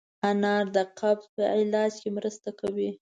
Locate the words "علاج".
1.57-1.93